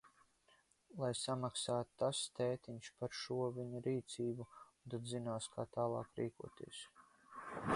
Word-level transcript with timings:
Lai 1.01 1.09
samaksā 1.17 1.75
tas 2.03 2.21
tētiņš 2.39 2.89
par 3.01 3.13
šo 3.19 3.37
viņa 3.59 3.83
rīcību, 3.89 4.49
un 4.79 4.95
tad 4.95 5.05
zinās, 5.13 5.49
kā 5.57 5.67
tālāk 5.77 6.11
rīkoties. 6.23 6.81